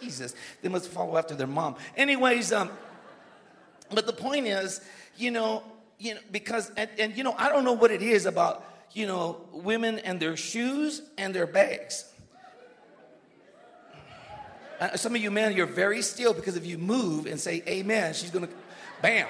[0.00, 1.76] Jesus, they must follow after their mom.
[1.96, 2.70] Anyways, um,
[3.92, 4.80] but the point is,
[5.16, 5.62] you know,
[5.98, 9.06] you know, because and, and you know, I don't know what it is about you
[9.06, 12.04] know women and their shoes and their bags.
[14.78, 18.12] Uh, some of you men, you're very still because if you move and say amen,
[18.12, 18.48] she's gonna,
[19.00, 19.26] bam.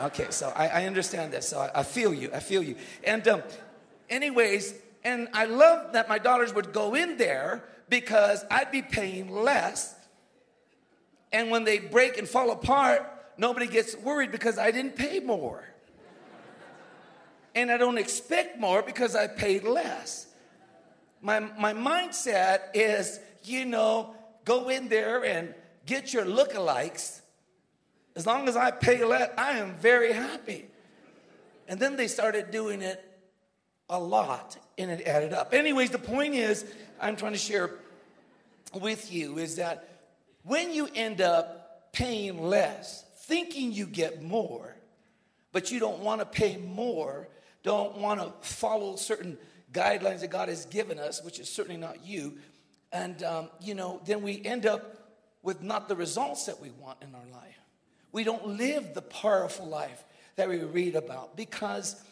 [0.00, 1.44] Okay, so I, I understand that.
[1.44, 2.30] So I, I, feel you.
[2.32, 2.76] I feel you.
[3.04, 3.42] And um,
[4.08, 9.30] anyways, and I love that my daughters would go in there because I'd be paying
[9.30, 9.94] less.
[11.32, 15.64] And when they break and fall apart, nobody gets worried because I didn't pay more.
[17.54, 20.26] and I don't expect more because I paid less.
[21.22, 25.54] My, my mindset is, you know, go in there and
[25.86, 27.20] get your lookalikes.
[28.14, 30.66] As long as I pay less, I am very happy.
[31.66, 33.04] And then they started doing it
[33.90, 35.54] a lot and it added up.
[35.54, 36.64] Anyways, the point is,
[37.00, 37.70] I'm trying to share
[38.74, 39.88] with you is that
[40.42, 44.74] when you end up paying less, thinking you get more,
[45.52, 47.28] but you don't want to pay more,
[47.62, 49.36] don't want to follow certain
[49.70, 52.38] guidelines that God has given us, which is certainly not you,
[52.90, 55.12] and um, you know, then we end up
[55.42, 57.58] with not the results that we want in our life.
[58.12, 60.02] We don't live the powerful life
[60.36, 62.02] that we read about because,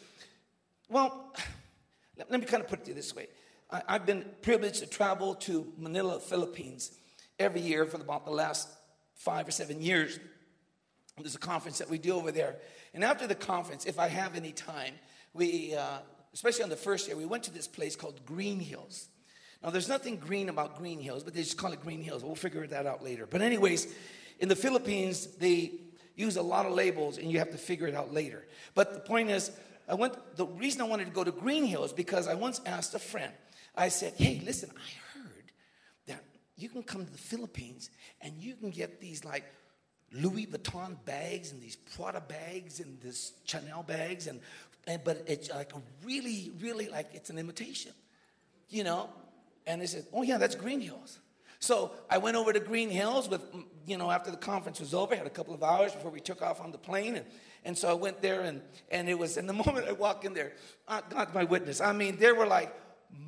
[0.87, 1.35] well,
[2.17, 3.27] let, me kind of put it this way.
[3.71, 6.91] I, I've been privileged to travel to Manila, Philippines,
[7.39, 8.69] every year for about the last
[9.15, 10.19] five or seven years.
[11.17, 12.57] There's a conference that we do over there.
[12.93, 14.93] And after the conference, if I have any time,
[15.33, 15.99] we, uh,
[16.33, 19.07] especially on the first year, we went to this place called Green Hills.
[19.63, 22.23] Now, there's nothing green about Green Hills, but they just call it Green Hills.
[22.23, 23.25] We'll figure that out later.
[23.25, 23.93] But, anyways,
[24.39, 25.71] in the Philippines, they
[26.15, 28.45] use a lot of labels and you have to figure it out later.
[28.75, 29.51] But the point is,
[29.89, 32.93] I went, the reason I wanted to go to Green Hills because I once asked
[32.93, 33.31] a friend,
[33.75, 35.51] I said, hey, listen, I heard
[36.07, 36.23] that
[36.55, 37.89] you can come to the Philippines
[38.21, 39.45] and you can get these like
[40.13, 44.39] Louis Vuitton bags and these Prada bags and this Chanel bags, and,
[44.85, 47.91] and but it's like a really, really like it's an imitation,
[48.69, 49.09] you know.
[49.65, 51.19] And they said, "Oh yeah, that's Green Hills."
[51.59, 53.41] So I went over to Green Hills with,
[53.87, 56.41] you know, after the conference was over, had a couple of hours before we took
[56.41, 57.25] off on the plane, and,
[57.65, 60.33] and so I went there, and and it was, in the moment I walked in
[60.33, 60.53] there,
[60.87, 61.81] uh, God's my witness.
[61.81, 62.73] I mean, there were like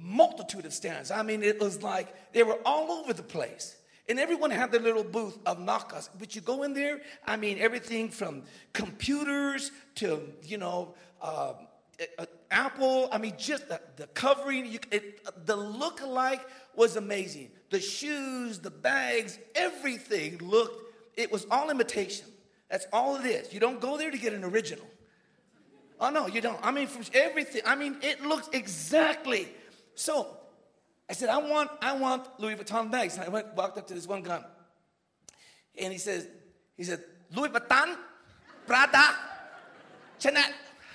[0.02, 1.12] multitude of stands.
[1.12, 3.76] I mean, it was like they were all over the place.
[4.10, 6.10] And everyone had their little booth of knockoffs.
[6.18, 8.44] But you go in there, I mean, everything from
[8.74, 11.54] computers to, you know, uh,
[12.18, 13.08] uh, Apple.
[13.12, 16.42] I mean, just the, the covering, you, it, the look-alike
[16.76, 17.52] was amazing.
[17.70, 22.26] The shoes, the bags, everything looked, it was all imitation.
[22.70, 23.54] That's all it is.
[23.54, 24.86] You don't go there to get an original.
[26.00, 26.60] Oh, no, you don't.
[26.64, 29.50] I mean, from everything, I mean, it looks exactly.
[29.94, 30.39] So
[31.10, 33.16] I said, I want, I want Louis Vuitton bags.
[33.16, 34.44] And I went, walked up to this one guy.
[35.80, 36.28] And he says,
[36.78, 37.96] he said, Louis Vuitton,
[38.68, 39.16] Prada,
[40.20, 40.44] Chanel.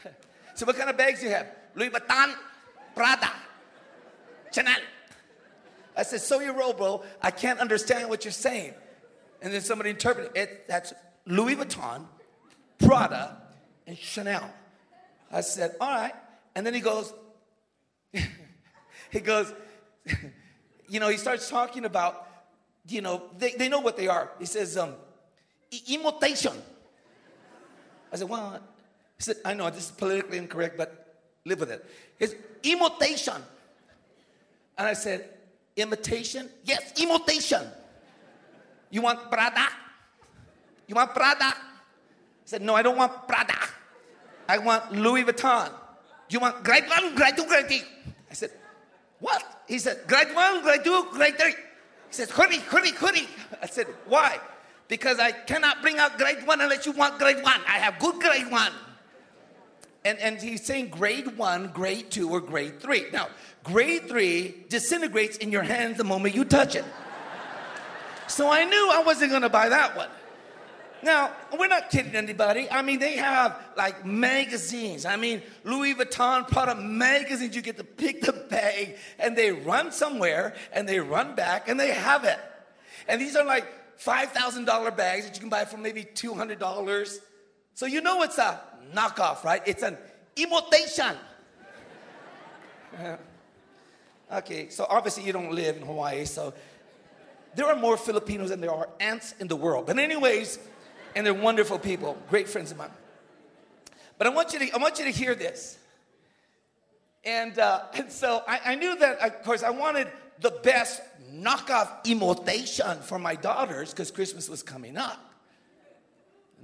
[0.56, 1.48] So what kind of bags do you have?
[1.74, 2.32] Louis Vuitton,
[2.94, 3.32] Prada,
[4.52, 4.78] Chanel.
[5.96, 7.02] I said, so you roll, bro.
[7.20, 8.74] I can't understand what you're saying.
[9.42, 10.68] And then somebody interpreted it.
[10.68, 10.92] That's
[11.26, 12.06] Louis Vuitton,
[12.78, 13.36] Prada,
[13.86, 14.48] and Chanel.
[15.32, 16.14] I said, all right.
[16.54, 17.12] And then he goes,
[19.10, 19.52] he goes,
[20.88, 22.28] you know, he starts talking about,
[22.86, 24.30] you know, they, they know what they are.
[24.38, 24.94] He says, um,
[25.88, 26.52] imitation.
[28.12, 28.60] I said, well,
[29.16, 31.84] he said, I know this is politically incorrect, but live with it.
[32.18, 33.34] It's imitation.
[34.76, 35.28] And I said,
[35.76, 36.48] imitation?
[36.64, 37.62] Yes, imitation.
[38.90, 39.68] You want Prada?
[40.86, 41.44] You want Prada?
[41.44, 41.54] I
[42.44, 43.58] said, no, I don't want Prada.
[44.48, 45.72] I want Louis Vuitton.
[46.28, 47.82] You want grade one, grade two, three?
[48.30, 48.50] I said,
[49.20, 49.62] what?
[49.66, 51.50] He said, grade one, grade two, grade three.
[51.50, 51.54] He
[52.10, 53.26] said, hurry, hurry, hurry.
[53.62, 54.38] I said, why?
[54.88, 57.60] Because I cannot bring out grade one unless you want grade one.
[57.66, 58.72] I have good grade one.
[60.04, 63.06] And, and he's saying grade one, grade two, or grade three.
[63.10, 63.28] Now,
[63.62, 66.84] grade three disintegrates in your hands the moment you touch it.
[68.26, 70.10] So I knew I wasn't gonna buy that one.
[71.04, 72.66] Now, we're not kidding anybody.
[72.70, 75.04] I mean, they have like magazines.
[75.04, 77.54] I mean, Louis Vuitton product magazines.
[77.54, 81.78] You get to pick the bag and they run somewhere and they run back and
[81.78, 82.38] they have it.
[83.06, 83.66] And these are like
[83.98, 87.18] $5,000 bags that you can buy for maybe $200.
[87.74, 88.58] So you know it's a
[88.94, 89.60] knockoff, right?
[89.66, 89.98] It's an
[90.36, 91.16] imitation.
[94.32, 96.54] okay, so obviously you don't live in Hawaii, so
[97.54, 99.86] there are more Filipinos than there are ants in the world.
[99.86, 100.58] But anyways,
[101.14, 102.90] and they're wonderful people, great friends of mine.
[104.18, 105.78] But I want you to, I want you to hear this.
[107.24, 110.08] And, uh, and so I, I knew that, of course, I wanted
[110.40, 111.00] the best
[111.32, 115.20] knockoff imitation for my daughters because Christmas was coming up.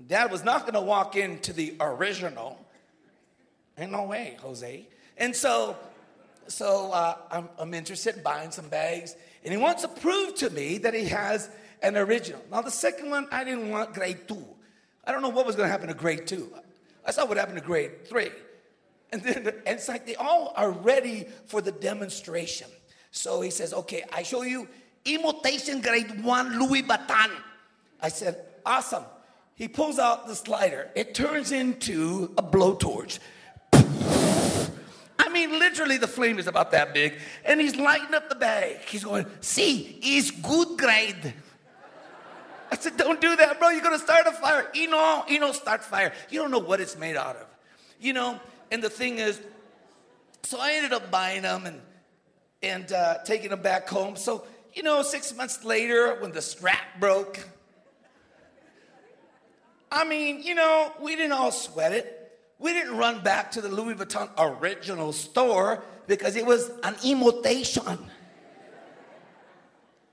[0.06, 2.58] Dad was not going to walk into the original.
[3.78, 4.86] Ain't no way, Jose.
[5.18, 5.76] And so,
[6.48, 10.50] so uh, I'm, I'm interested in buying some bags, and he wants to prove to
[10.50, 11.50] me that he has
[11.82, 12.42] an original.
[12.50, 14.44] Now, the second one, I didn't want grade two.
[15.04, 16.52] I don't know what was going to happen to grade two.
[17.04, 18.30] I saw what happened to grade three.
[19.12, 22.68] And then and it's like they all are ready for the demonstration.
[23.10, 24.68] So he says, okay, I show you
[25.04, 27.30] imitation grade one Louis Vuitton.
[28.00, 29.02] I said, awesome.
[29.56, 30.90] He pulls out the slider.
[30.94, 33.18] It turns into a blowtorch.
[33.72, 37.14] I mean, literally, the flame is about that big.
[37.44, 38.78] And he's lighting up the bag.
[38.86, 41.34] He's going, see, it's good grade.
[42.70, 43.70] I said, don't do that, bro.
[43.70, 44.68] You're going to start a fire.
[44.74, 46.12] You know, you know, start fire.
[46.30, 47.46] You don't know what it's made out of.
[48.00, 49.40] You know, and the thing is,
[50.42, 51.80] so I ended up buying them and,
[52.62, 54.16] and uh, taking them back home.
[54.16, 57.46] So, you know, six months later, when the strap broke,
[59.92, 62.16] I mean, you know, we didn't all sweat it.
[62.58, 67.98] We didn't run back to the Louis Vuitton original store because it was an imitation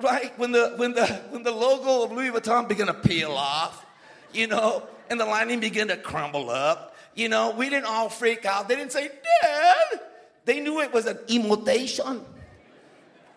[0.02, 0.38] right?
[0.38, 3.86] When the when the when the logo of Louis Vuitton began to peel off,
[4.34, 8.46] you know, and the lining began to crumble up, you know, we didn't all freak
[8.46, 8.68] out.
[8.68, 9.10] They didn't say,
[9.42, 10.02] Dad.
[10.46, 12.24] They knew it was an imitation.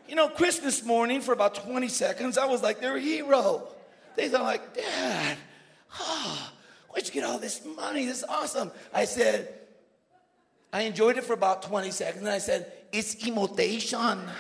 [0.09, 3.69] You know, Christmas morning for about 20 seconds, I was like their hero.
[4.17, 5.37] They thought like, Dad,
[5.99, 6.53] oh,
[6.91, 8.05] Where'd you get all this money?
[8.05, 8.73] This is awesome.
[8.93, 9.49] I said,
[10.73, 12.23] I enjoyed it for about 20 seconds.
[12.23, 14.21] And I said, It's imitation.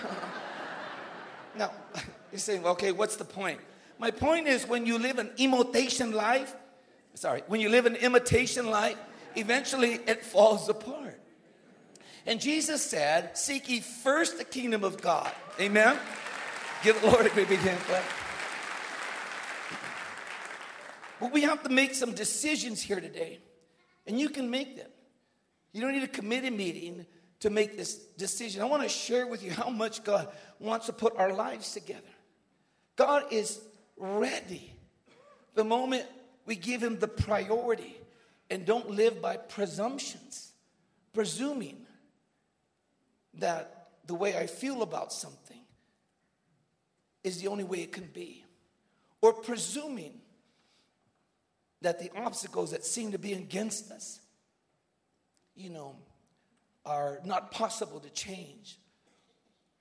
[1.56, 1.72] now,
[2.32, 3.60] you're saying, okay, what's the point?
[3.98, 6.54] My point is when you live an imitation life,
[7.14, 8.96] sorry, when you live an imitation life,
[9.36, 11.20] eventually it falls apart.
[12.26, 15.30] And Jesus said, Seek ye first the kingdom of God.
[15.58, 15.98] Amen?
[16.82, 18.04] Give the Lord a great big hand clap.
[21.20, 23.40] But we have to make some decisions here today,
[24.06, 24.88] and you can make them.
[25.72, 27.04] You don't need a committee meeting
[27.40, 28.62] to make this decision.
[28.62, 32.00] I want to share with you how much God wants to put our lives together.
[32.96, 33.60] God is
[33.96, 34.74] ready
[35.54, 36.04] the moment
[36.46, 37.96] we give Him the priority
[38.50, 40.52] and don't live by presumptions,
[41.12, 41.86] presuming
[43.34, 45.60] that the way I feel about something
[47.22, 48.44] is the only way it can be,
[49.22, 50.20] or presuming
[51.82, 54.20] that the obstacles that seem to be against us,
[55.54, 55.96] you know,
[56.90, 58.76] are not possible to change.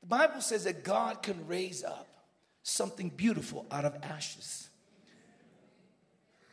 [0.01, 2.07] The Bible says that God can raise up
[2.61, 4.69] something beautiful out of ashes.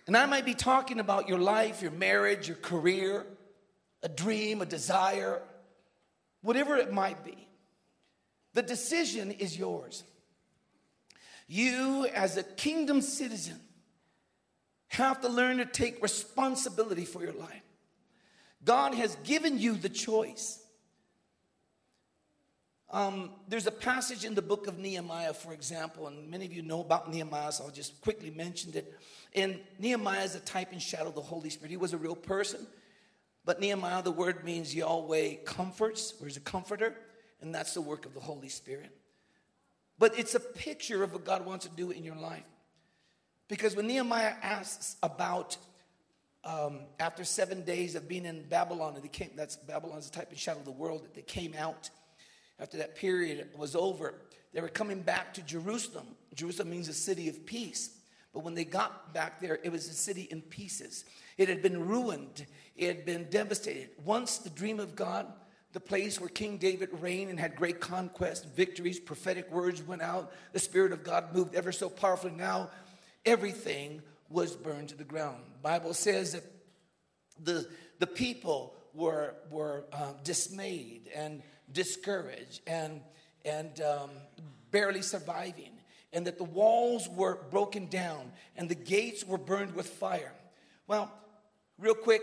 [0.07, 3.27] And I might be talking about your life, your marriage, your career,
[4.03, 5.43] a dream, a desire,
[6.41, 7.37] whatever it might be.
[8.55, 10.05] The decision is yours.
[11.49, 13.61] You, as a kingdom citizen,
[14.89, 17.66] have to learn to take responsibility for your life.
[18.67, 20.61] God has given you the choice.
[22.91, 26.63] Um, there's a passage in the book of Nehemiah, for example, and many of you
[26.63, 28.93] know about Nehemiah, so I'll just quickly mention it.
[29.35, 31.71] And Nehemiah is a type and shadow of the Holy Spirit.
[31.71, 32.67] He was a real person,
[33.45, 36.95] but Nehemiah, the word means Yahweh comforts, or is a comforter,
[37.41, 38.91] and that's the work of the Holy Spirit.
[39.99, 42.45] But it's a picture of what God wants to do in your life.
[43.49, 45.57] Because when Nehemiah asks about
[46.47, 50.39] um, after seven days of being in Babylon, and they came, that's Babylon's type and
[50.39, 51.91] shadow of the world that they came out
[52.59, 54.15] after that period was over,
[54.55, 56.07] they were coming back to Jerusalem.
[56.35, 57.91] Jerusalem means a city of peace.
[58.33, 61.05] But when they got back there, it was a city in pieces.
[61.37, 63.91] It had been ruined, it had been devastated.
[64.05, 65.27] Once the dream of God,
[65.73, 70.33] the place where King David reigned and had great conquest, victories, prophetic words went out,
[70.53, 72.33] the Spirit of God moved ever so powerfully.
[72.33, 72.71] Now,
[73.27, 75.43] everything was burned to the ground.
[75.63, 76.45] Bible says that
[77.43, 83.01] the, the people were, were uh, dismayed and discouraged and,
[83.45, 84.11] and um,
[84.71, 85.73] barely surviving,
[86.13, 90.33] and that the walls were broken down and the gates were burned with fire.
[90.87, 91.13] Well,
[91.79, 92.23] real quick,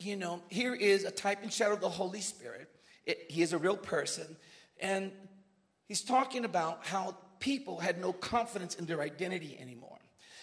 [0.00, 2.68] you know, here is a type and shadow of the Holy Spirit.
[3.04, 4.36] It, he is a real person,
[4.80, 5.12] and
[5.86, 9.99] he's talking about how people had no confidence in their identity anymore.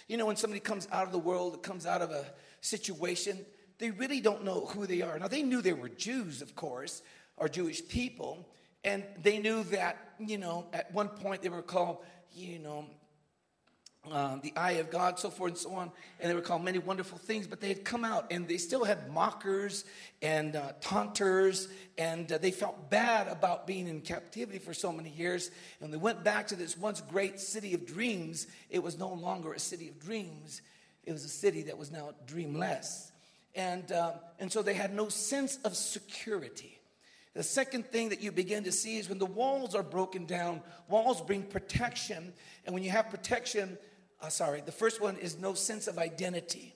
[0.08, 2.26] You know, when somebody comes out of the world, comes out of a
[2.62, 3.46] situation,
[3.78, 5.20] they really don't know who they are.
[5.20, 7.02] Now, they knew they were Jews, of course,
[7.36, 8.48] or Jewish people,
[8.84, 11.98] and they knew that, you know, at one point they were called,
[12.34, 12.86] you know,
[14.12, 15.91] uh, the eye of God, so forth and so on.
[16.20, 18.84] And they were called many wonderful things, but they had come out and they still
[18.84, 19.86] had mockers
[20.22, 21.67] and uh, taunters,
[21.98, 25.52] and uh, they felt bad about being in captivity for so many years.
[25.82, 28.48] And they went back to this once great city of dreams.
[28.70, 30.62] It was no longer a city of dreams,
[31.04, 33.12] it was a city that was now dreamless.
[33.56, 36.78] And, uh, and so they had no sense of security.
[37.38, 40.62] The second thing that you begin to see is when the walls are broken down,
[40.88, 42.34] walls bring protection.
[42.65, 43.78] And when you have protection,
[44.21, 46.75] uh, sorry, the first one is no sense of identity.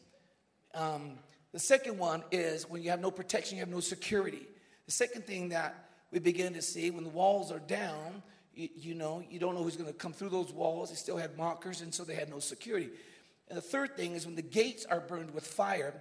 [0.73, 1.13] Um,
[1.51, 4.47] the second one is when you have no protection, you have no security.
[4.86, 8.23] The second thing that we begin to see when the walls are down,
[8.54, 10.89] you, you know, you don't know who's going to come through those walls.
[10.89, 12.89] They still had markers, and so they had no security.
[13.49, 15.93] And the third thing is when the gates are burned with fire,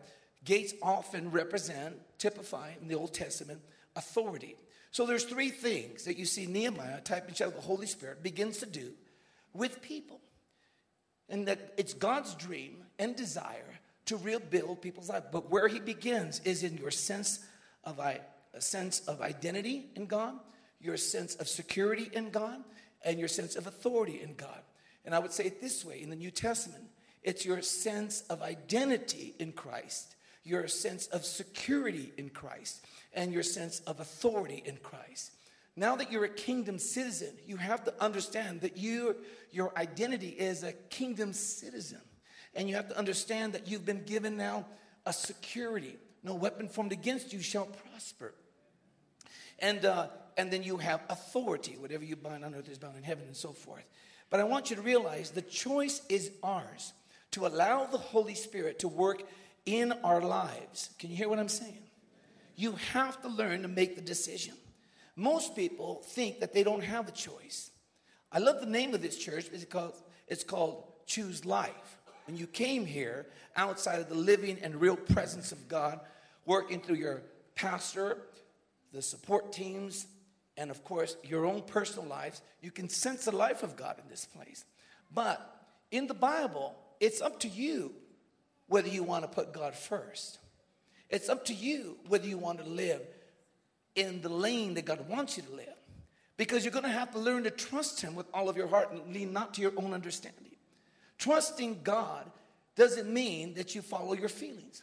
[0.44, 3.61] gates often represent, typify in the Old Testament,
[3.96, 4.57] authority.
[4.92, 8.22] So there's three things that you see Nehemiah, type and shadow of the Holy Spirit,
[8.22, 8.92] begins to do
[9.53, 10.20] with people.
[11.31, 15.27] And that it's God's dream and desire to rebuild people's lives.
[15.31, 17.44] But where he begins is in your sense
[17.85, 18.21] of a
[18.59, 20.35] sense of identity in God,
[20.81, 22.63] your sense of security in God,
[23.04, 24.61] and your sense of authority in God.
[25.04, 26.85] And I would say it this way in the New Testament
[27.23, 33.42] it's your sense of identity in Christ, your sense of security in Christ, and your
[33.42, 35.33] sense of authority in Christ.
[35.81, 39.16] Now that you're a kingdom citizen, you have to understand that you,
[39.50, 42.02] your identity is a kingdom citizen.
[42.54, 44.66] And you have to understand that you've been given now
[45.06, 45.96] a security.
[46.22, 48.35] No weapon formed against you shall prosper.
[49.58, 51.78] And, uh, and then you have authority.
[51.78, 53.87] Whatever you bind on earth is bound in heaven and so forth.
[54.28, 56.92] But I want you to realize the choice is ours
[57.31, 59.22] to allow the Holy Spirit to work
[59.64, 60.90] in our lives.
[60.98, 61.85] Can you hear what I'm saying?
[62.54, 64.52] You have to learn to make the decision.
[65.21, 67.73] Most people think that they don't have a choice.
[68.33, 71.98] I love the name of this church because it's called Choose Life.
[72.27, 76.00] When you came here, outside of the living and real presence of God,
[76.46, 77.21] working through your
[77.54, 78.16] pastor,
[78.94, 80.06] the support teams,
[80.56, 84.08] and of course, your own personal lives, you can sense the life of God in
[84.08, 84.64] this place.
[85.12, 87.92] But in the Bible, it's up to you
[88.68, 90.38] whether you want to put God first.
[91.10, 93.02] It's up to you whether you want to live
[93.95, 95.67] in the lane that God wants you to live.
[96.37, 98.91] Because you're going to have to learn to trust Him with all of your heart
[98.93, 100.57] and lean not to your own understanding.
[101.19, 102.31] Trusting God
[102.77, 104.83] doesn't mean that you follow your feelings,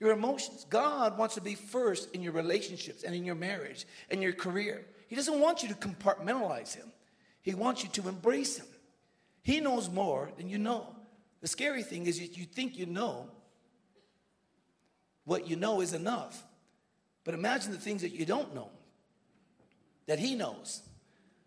[0.00, 0.66] your emotions.
[0.68, 4.84] God wants to be first in your relationships and in your marriage and your career.
[5.06, 6.90] He doesn't want you to compartmentalize Him,
[7.42, 8.66] He wants you to embrace Him.
[9.42, 10.94] He knows more than you know.
[11.40, 13.30] The scary thing is that you think you know
[15.24, 16.44] what you know is enough.
[17.24, 18.70] But imagine the things that you don't know
[20.06, 20.82] that He knows.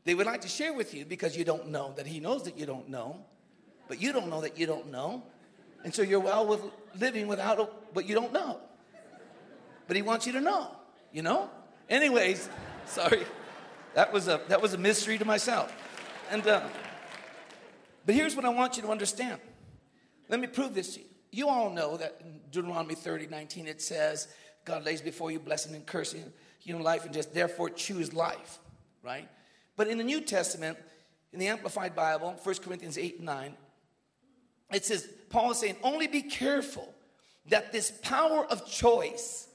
[0.05, 2.57] They would like to share with you because you don't know that He knows that
[2.57, 3.25] you don't know,
[3.87, 5.23] but you don't know that you don't know.
[5.83, 6.61] And so you're well with
[6.99, 8.59] living without what you don't know.
[9.87, 10.71] But He wants you to know,
[11.11, 11.49] you know?
[11.89, 12.49] Anyways,
[12.85, 13.25] sorry.
[13.93, 15.73] That was a, that was a mystery to myself.
[16.31, 16.61] And, uh,
[18.05, 19.39] but here's what I want you to understand.
[20.29, 21.05] Let me prove this to you.
[21.31, 24.27] You all know that in Deuteronomy 30, 19, it says,
[24.65, 28.59] God lays before you blessing and cursing, you know, life and just therefore choose life,
[29.03, 29.27] right?
[29.75, 30.77] But in the New Testament,
[31.31, 33.53] in the Amplified Bible, 1 Corinthians 8 and 9,
[34.71, 36.93] it says, Paul is saying, only be careful
[37.47, 39.47] that this power of choice,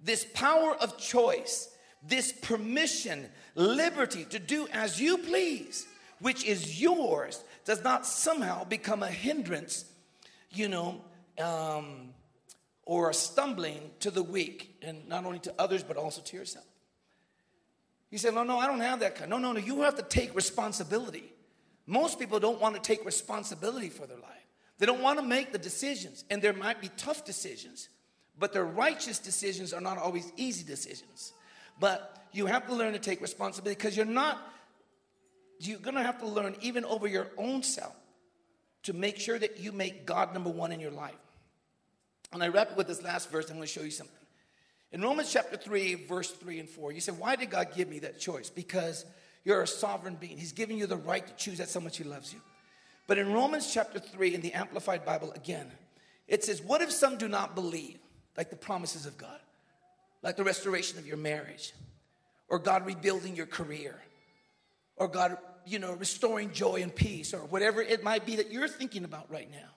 [0.00, 1.68] this power of choice,
[2.06, 5.86] this permission, liberty to do as you please,
[6.20, 9.84] which is yours, does not somehow become a hindrance,
[10.50, 11.00] you know,
[11.38, 12.10] um,
[12.84, 16.64] or a stumbling to the weak, and not only to others, but also to yourself.
[18.10, 19.30] You say, No, no, I don't have that kind.
[19.30, 21.32] No, no, no, you have to take responsibility.
[21.86, 24.46] Most people don't want to take responsibility for their life.
[24.78, 27.88] They don't want to make the decisions, and there might be tough decisions,
[28.38, 31.32] but the righteous decisions are not always easy decisions.
[31.78, 34.38] But you have to learn to take responsibility because you're not
[35.60, 37.94] you're going to have to learn, even over your own self,
[38.84, 41.14] to make sure that you make God number one in your life.
[42.32, 43.50] And I wrap it with this last verse.
[43.50, 44.16] I'm going to show you something.
[44.92, 48.00] In Romans chapter 3, verse 3 and 4, you say, Why did God give me
[48.00, 48.50] that choice?
[48.50, 49.04] Because
[49.44, 50.36] you're a sovereign being.
[50.36, 51.58] He's giving you the right to choose.
[51.58, 52.40] That's how much He loves you.
[53.06, 55.70] But in Romans chapter 3, in the Amplified Bible, again,
[56.28, 57.98] it says, What if some do not believe,
[58.36, 59.40] like the promises of God,
[60.22, 61.72] like the restoration of your marriage,
[62.48, 63.96] or God rebuilding your career,
[64.96, 68.68] or God you know, restoring joy and peace or whatever it might be that you're
[68.68, 69.68] thinking about right now.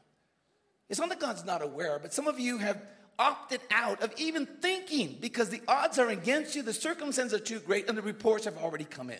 [0.89, 2.81] It's not that God's not aware, but some of you have
[3.17, 7.59] opted out of even thinking because the odds are against you, the circumstances are too
[7.59, 9.19] great, and the reports have already come in.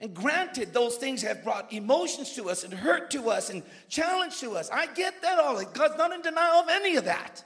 [0.00, 4.38] And granted, those things have brought emotions to us and hurt to us and challenge
[4.40, 4.68] to us.
[4.70, 5.62] I get that all.
[5.64, 7.42] God's not in denial of any of that.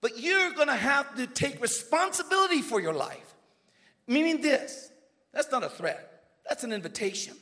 [0.00, 3.34] But you're going to have to take responsibility for your life.
[4.06, 4.90] Meaning this
[5.32, 7.36] that's not a threat, that's an invitation.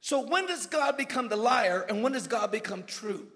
[0.00, 3.26] So, when does God become the liar and when does God become true?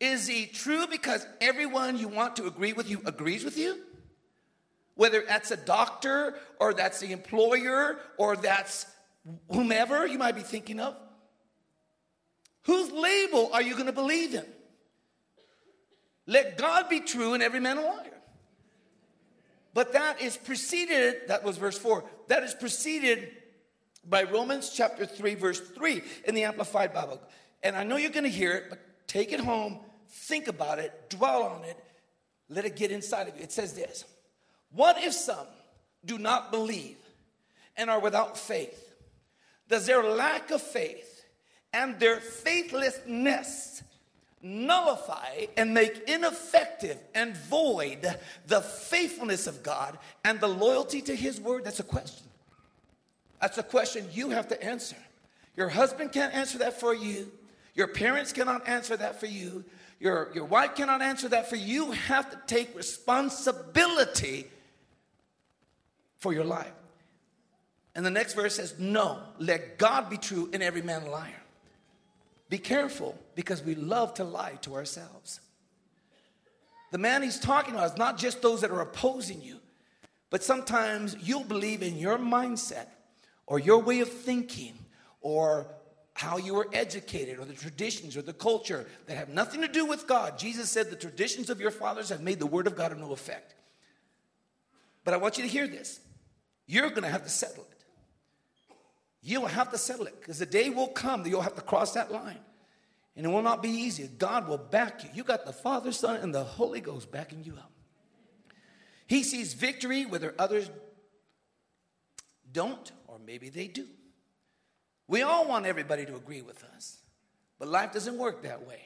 [0.00, 3.80] Is he true because everyone you want to agree with you agrees with you?
[4.96, 8.86] Whether that's a doctor or that's the employer or that's
[9.50, 10.96] whomever you might be thinking of.
[12.62, 14.44] Whose label are you going to believe in?
[16.26, 18.10] Let God be true and every man a liar.
[19.74, 23.28] But that is preceded, that was verse 4, that is preceded
[24.08, 27.20] by Romans chapter 3, verse 3 in the Amplified Bible.
[27.62, 31.10] And I know you're going to hear it, but take it home, think about it,
[31.10, 31.82] dwell on it,
[32.48, 33.42] let it get inside of you.
[33.42, 34.04] It says this
[34.70, 35.46] What if some
[36.04, 36.98] do not believe
[37.76, 38.80] and are without faith?
[39.68, 41.24] Does their lack of faith
[41.72, 43.82] and their faithlessness
[44.42, 48.06] nullify and make ineffective and void
[48.46, 51.64] the faithfulness of God and the loyalty to His word?
[51.64, 52.26] That's a question.
[53.44, 54.96] That's a question you have to answer.
[55.54, 57.30] Your husband can't answer that for you.
[57.74, 59.66] Your parents cannot answer that for you.
[60.00, 61.84] Your, your wife cannot answer that for you.
[61.84, 64.46] You have to take responsibility
[66.20, 66.72] for your life.
[67.94, 71.42] And the next verse says, No, let God be true and every man a liar.
[72.48, 75.40] Be careful because we love to lie to ourselves.
[76.92, 79.58] The man he's talking about is not just those that are opposing you,
[80.30, 82.86] but sometimes you'll believe in your mindset
[83.46, 84.74] or your way of thinking
[85.20, 85.66] or
[86.14, 89.84] how you were educated or the traditions or the culture that have nothing to do
[89.84, 90.38] with God.
[90.38, 93.12] Jesus said the traditions of your fathers have made the word of God of no
[93.12, 93.54] effect.
[95.04, 96.00] But I want you to hear this.
[96.66, 97.84] You're going to have to settle it.
[99.22, 101.92] You'll have to settle it because the day will come that you'll have to cross
[101.94, 102.38] that line.
[103.16, 104.08] And it will not be easy.
[104.18, 105.10] God will back you.
[105.14, 107.70] You got the Father, Son, and the Holy Ghost backing you up.
[109.06, 110.70] He sees victory whether others
[112.52, 113.86] don't, or maybe they do.
[115.06, 116.98] We all want everybody to agree with us,
[117.58, 118.80] but life doesn't work that way.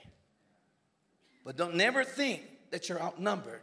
[1.45, 3.62] But don't never think that you're outnumbered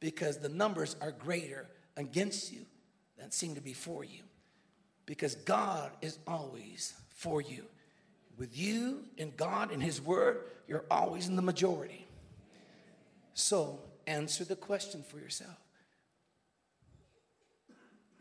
[0.00, 1.66] because the numbers are greater
[1.98, 2.60] against you
[3.18, 4.22] than seem to be for you.
[5.04, 7.64] Because God is always for you.
[8.38, 12.06] With you and God and His Word, you're always in the majority.
[13.34, 15.61] So answer the question for yourself.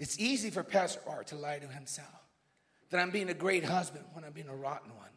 [0.01, 2.07] It's easy for Pastor Art to lie to himself
[2.89, 5.11] that I'm being a great husband when I'm being a rotten one.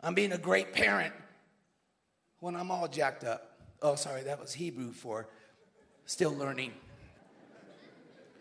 [0.00, 1.12] I'm being a great parent
[2.38, 3.58] when I'm all jacked up.
[3.82, 5.26] Oh, sorry, that was Hebrew for
[6.06, 6.72] still learning.